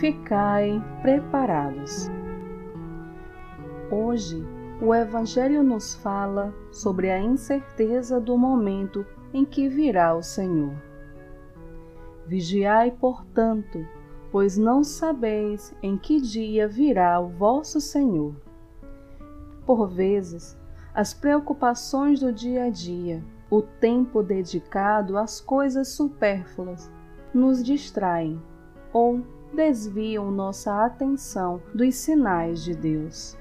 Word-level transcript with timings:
ficai 0.00 0.80
preparados. 1.02 2.08
Hoje, 3.90 4.46
o 4.80 4.94
Evangelho 4.94 5.62
nos 5.64 5.96
fala 5.96 6.54
sobre 6.70 7.10
a 7.10 7.18
incerteza 7.18 8.20
do 8.20 8.38
momento 8.38 9.04
em 9.34 9.44
que 9.44 9.68
virá 9.68 10.14
o 10.14 10.22
Senhor. 10.22 10.72
Vigiai, 12.26 12.92
portanto, 12.92 13.84
pois 14.30 14.56
não 14.56 14.84
sabeis 14.84 15.74
em 15.82 15.98
que 15.98 16.20
dia 16.20 16.68
virá 16.68 17.18
o 17.18 17.28
vosso 17.30 17.80
Senhor. 17.80 18.36
Por 19.66 19.88
vezes, 19.88 20.56
as 20.94 21.12
preocupações 21.12 22.20
do 22.20 22.32
dia 22.32 22.66
a 22.66 22.70
dia, 22.70 23.24
o 23.50 23.62
tempo 23.62 24.22
dedicado 24.22 25.18
às 25.18 25.40
coisas 25.40 25.88
supérfluas, 25.88 26.88
nos 27.34 27.64
distraem 27.64 28.40
ou 28.92 29.37
desviam 29.52 30.30
nossa 30.30 30.84
atenção 30.84 31.62
dos 31.74 31.94
sinais 31.96 32.62
de 32.62 32.74
Deus. 32.74 33.36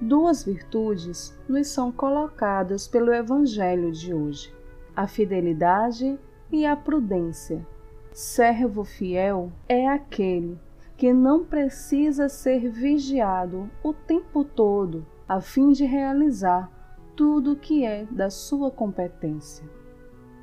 Duas 0.00 0.44
virtudes 0.44 1.36
nos 1.48 1.68
são 1.68 1.90
colocadas 1.90 2.86
pelo 2.86 3.12
Evangelho 3.12 3.90
de 3.90 4.14
hoje: 4.14 4.54
a 4.94 5.06
fidelidade 5.06 6.18
e 6.52 6.64
a 6.64 6.76
prudência. 6.76 7.66
Servo 8.12 8.84
fiel 8.84 9.52
é 9.68 9.88
aquele 9.88 10.58
que 10.96 11.12
não 11.12 11.44
precisa 11.44 12.28
ser 12.28 12.68
vigiado 12.68 13.70
o 13.82 13.92
tempo 13.92 14.44
todo 14.44 15.06
a 15.28 15.40
fim 15.40 15.70
de 15.70 15.84
realizar 15.84 16.70
tudo 17.14 17.52
o 17.52 17.56
que 17.56 17.84
é 17.84 18.04
da 18.10 18.30
sua 18.30 18.70
competência. 18.70 19.68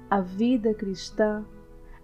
A 0.10 0.22
vida 0.22 0.74
cristã 0.74 1.44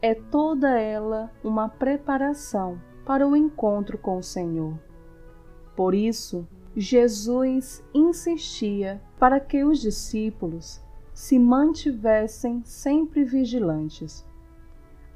é 0.02 0.16
toda 0.16 0.80
ela 0.80 1.32
uma 1.44 1.70
preparação 1.70 2.82
para 3.06 3.28
o 3.28 3.36
encontro 3.36 3.98
com 3.98 4.18
o 4.18 4.24
Senhor. 4.24 4.74
Por 5.76 5.94
isso, 5.94 6.48
Jesus 6.76 7.84
insistia 7.94 9.02
para 9.20 9.40
que 9.40 9.64
os 9.64 9.80
discípulos 9.80 10.82
se 11.14 11.38
mantivessem 11.38 12.64
sempre 12.64 13.24
vigilantes. 13.24 14.26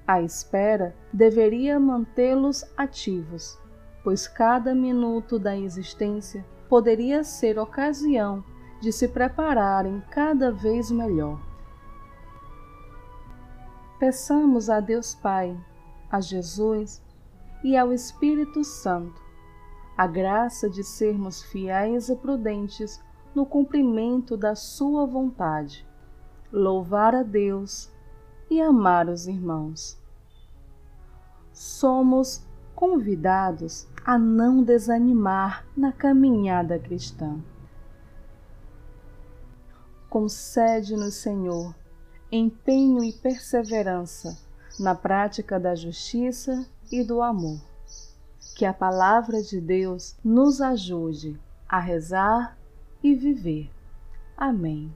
A 0.06 0.22
espera 0.22 0.96
deveria 1.12 1.80
mantê-los 1.80 2.64
ativos, 2.78 3.60
pois 4.04 4.28
cada 4.28 4.76
minuto 4.76 5.40
da 5.40 5.58
existência 5.58 6.46
poderia 6.70 7.24
ser 7.24 7.58
ocasião 7.58 8.44
de 8.82 8.92
se 8.92 9.08
prepararem 9.08 10.04
cada 10.12 10.52
vez 10.52 10.92
melhor. 10.92 11.55
Peçamos 14.00 14.70
a 14.70 14.80
Deus 14.80 15.16
Pai, 15.16 15.58
a 16.12 16.20
Jesus 16.20 17.02
e 17.64 17.78
ao 17.78 17.94
Espírito 17.94 18.64
Santo 18.64 19.26
a 19.98 20.06
graça 20.06 20.70
de 20.70 20.84
sermos 20.84 21.42
fiéis 21.42 22.10
e 22.10 22.16
prudentes 22.16 23.02
no 23.34 23.46
cumprimento 23.46 24.36
da 24.36 24.54
Sua 24.54 25.06
vontade, 25.06 25.88
louvar 26.52 27.16
a 27.16 27.24
Deus 27.24 27.90
e 28.50 28.62
amar 28.62 29.08
os 29.08 29.28
irmãos. 29.28 29.98
Somos 31.54 32.46
convidados 32.76 33.88
a 34.06 34.18
não 34.18 34.62
desanimar 34.62 35.66
na 35.76 35.94
caminhada 35.94 36.78
cristã. 36.78 37.40
Concede-nos, 40.10 41.16
Senhor, 41.16 41.74
empenho 42.32 43.04
e 43.04 43.14
perseverança 43.14 44.38
na 44.80 44.94
prática 44.94 45.60
da 45.60 45.76
justiça 45.76 46.66
e 46.92 47.04
do 47.04 47.22
amor. 47.22 47.62
Que 48.56 48.66
a 48.66 48.74
palavra 48.74 49.42
de 49.42 49.60
Deus 49.60 50.16
nos 50.24 50.62
ajude 50.62 51.40
a 51.68 51.80
rezar 51.80 52.58
e 53.04 53.14
viver. 53.14 53.70
Amém. 54.38 54.94